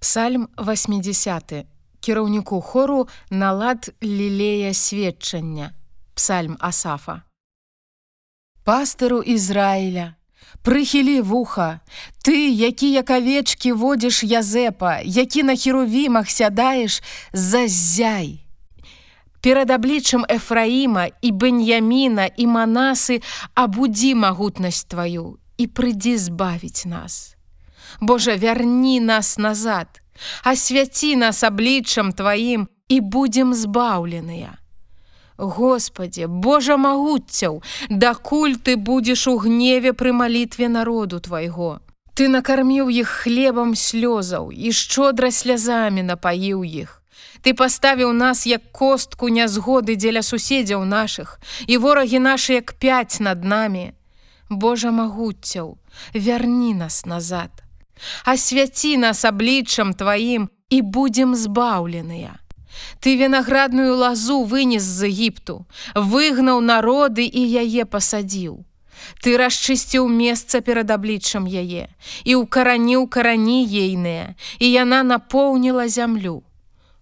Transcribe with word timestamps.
Псальм 0.00 0.48
80 0.58 1.52
кіраўніку 2.00 2.60
хору 2.60 3.08
налад 3.30 3.94
лілея 4.02 4.74
сведчання 4.74 5.70
Псальм 6.14 6.56
Асафа 6.60 7.22
Пастыру 8.64 9.22
Ізраіля 9.22 10.14
Прыхілі 10.62 11.20
вуха, 11.20 11.80
ты, 12.24 12.48
які 12.50 12.90
як 12.90 13.10
авечкі 13.10 13.72
водзіш 13.72 14.24
язэпа, 14.24 15.00
які 15.04 15.42
на 15.42 15.56
херувімах 15.56 16.30
сядаеш, 16.30 17.02
зазяй. 17.32 18.44
Перад 19.40 19.70
абліччам 19.70 20.24
Эфраіма 20.28 21.08
і 21.22 21.32
Бэньяміна 21.32 22.30
і 22.36 22.46
манасы 22.46 23.22
абудзі 23.54 24.14
магутнасць 24.14 24.84
тваю 24.84 25.38
і 25.58 25.66
прыйдзі 25.66 26.16
збавіць 26.16 26.86
нас. 26.86 27.37
Божа, 28.00 28.36
вярні 28.36 29.00
нас 29.00 29.38
назад, 29.38 30.00
асвяці 30.44 31.16
нас 31.16 31.44
абліччам 31.44 32.12
тваім 32.12 32.68
і 32.88 33.00
будзем 33.00 33.54
збаўленыя. 33.54 34.58
Господі, 35.38 36.26
Божа 36.26 36.76
магуццяў, 36.76 37.62
дакуль 37.88 38.58
ты 38.58 38.76
будзеш 38.76 39.28
у 39.28 39.38
гневе 39.38 39.92
пры 39.92 40.12
малітве 40.12 40.68
народу 40.68 41.20
твайго. 41.20 41.78
Ты 42.18 42.26
накарміў 42.26 42.90
іх 42.90 43.08
хлебам 43.22 43.78
слёзаў 43.78 44.50
і 44.50 44.72
шчодра 44.74 45.30
слязамі 45.30 46.02
напаіў 46.02 46.64
іх. 46.66 46.98
Ты 47.42 47.54
паставіў 47.54 48.10
нас 48.12 48.46
як 48.50 48.72
костку 48.72 49.28
нязгоды 49.30 49.94
дзеля 49.94 50.22
суседзяў 50.26 50.82
нашых, 50.82 51.38
і 51.70 51.78
ворагі 51.78 52.18
нашы 52.18 52.58
як 52.58 52.74
пяць 52.82 53.22
над 53.22 53.44
намі. 53.44 53.94
Божа 54.50 54.90
магуццяў, 54.90 55.78
вярні 56.14 56.74
нас 56.74 57.06
назад. 57.06 57.67
Асвяці 58.24 58.96
нас 58.96 59.24
абліччам 59.24 59.94
тваім 59.94 60.48
і 60.70 60.78
будзем 60.82 61.34
збаўленыя. 61.34 62.38
Ты 63.00 63.16
вінаградную 63.16 63.96
лазу 63.96 64.44
вынес 64.44 64.82
з 64.82 65.10
Егіпту, 65.10 65.66
выгнаў 65.94 66.60
народы 66.60 67.26
і 67.26 67.42
яе 67.62 67.84
пасадзіў. 67.84 68.64
Ты 69.22 69.36
расчысціў 69.38 70.08
месца 70.08 70.60
перад 70.60 70.90
абліччам 70.90 71.46
яе 71.46 71.88
і 72.24 72.32
ўкараніў 72.42 73.06
карані 73.08 73.62
ейныя, 73.66 74.34
і 74.58 74.66
яна 74.70 75.02
напоўніла 75.02 75.88
зямлю. 75.88 76.42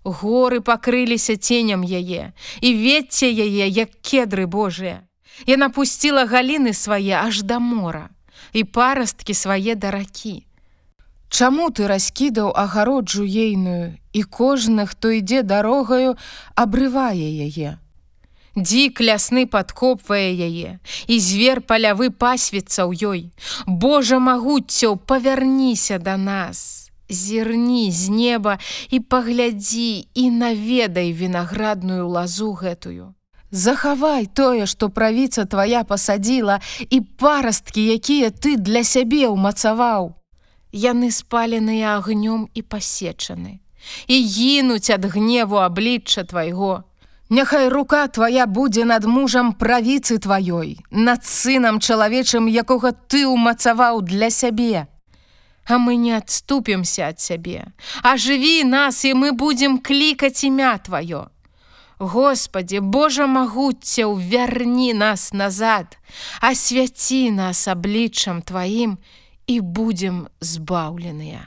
Горы 0.05 0.60
пакрыліся 0.60 1.36
ценям 1.36 1.83
яе, 1.83 2.33
і 2.60 2.69
ветце 2.78 3.27
яе, 3.27 3.66
як 3.66 3.91
кедры 4.06 4.47
Божыя. 4.47 5.03
Яна 5.47 5.69
пусціла 5.69 6.25
галіны 6.25 6.72
свае 6.72 7.19
аж 7.19 7.42
да 7.42 7.58
мора, 7.58 8.08
і 8.53 8.64
парасткі 8.64 9.34
свае 9.34 9.75
да 9.75 9.91
ракі. 9.91 10.45
Чаму 11.28 11.70
ты 11.70 11.86
раскідаў 11.91 12.52
агароджу 12.55 13.24
ейную 13.24 13.98
і 14.12 14.22
кожны, 14.22 14.86
хто 14.86 15.10
ідзе 15.10 15.42
дарогаю, 15.42 16.14
абрывае 16.55 17.28
яе. 17.50 17.78
Дзік 18.56 19.02
лясны 19.05 19.44
падкопвае 19.44 20.32
яе, 20.32 20.78
і 21.12 21.16
звер 21.20 21.60
палявы 21.60 22.08
пасвіцца 22.08 22.88
ў 22.88 22.92
ёй. 23.04 23.20
Божа 23.66 24.16
магуццяў, 24.16 24.97
павярніся 24.97 25.98
да 25.98 26.16
нас. 26.16 26.88
Зірні 27.12 27.92
з 27.92 28.08
неба 28.08 28.58
і 28.88 29.00
паглядзі 29.00 30.08
і 30.14 30.24
наведай 30.30 31.12
вінаградную 31.12 32.08
лазу 32.08 32.56
гэтую. 32.56 33.12
Захавай 33.50 34.27
тое, 34.27 34.66
што 34.66 34.88
правіца 34.88 35.44
твая 35.44 35.84
пасадзіла 35.84 36.58
і 36.91 37.00
парасткі, 37.20 37.84
якія 37.92 38.32
ты 38.32 38.56
для 38.56 38.82
сябе 38.82 39.28
ўмацаваў 39.28 40.16
яны 40.77 41.08
спаленыя 41.10 41.96
агнём 41.96 42.48
і 42.52 42.60
пасечаны 42.62 43.60
і 44.06 44.16
гінуць 44.22 44.91
ад 44.91 45.05
гневу 45.05 45.62
аблічча 45.62 46.24
твайго. 46.24 46.84
Няхай 47.28 47.69
рука 47.69 48.06
твоя 48.06 48.46
будзе 48.46 48.84
над 48.84 49.04
мужам 49.04 49.52
правіцы 49.52 50.19
тваёй, 50.22 50.78
над 50.91 51.26
сынам 51.26 51.81
чалавечым, 51.82 52.47
якога 52.47 52.94
ты 52.94 53.26
ўмацаваў 53.26 54.03
для 54.06 54.31
сябе. 54.31 54.86
А 55.66 55.78
мы 55.82 55.98
не 55.98 56.15
адступімся 56.15 57.10
ад 57.10 57.19
сябе, 57.19 57.66
А 58.03 58.16
жыві 58.16 58.62
нас 58.65 59.04
і 59.04 59.15
мы 59.15 59.32
будзем 59.32 59.78
клікаць 59.82 60.44
імя 60.44 60.78
тваё. 60.78 61.26
Господі, 61.98 62.78
Божа 62.81 63.26
магуццяў, 63.26 64.15
вярні 64.15 64.94
нас 64.94 65.32
назад, 65.32 65.98
асвяці 66.41 67.31
нас 67.31 67.66
абліччам 67.66 68.42
тваім, 68.42 68.98
і 69.47 69.61
будзем 69.61 70.27
збаўленыя. 70.41 71.47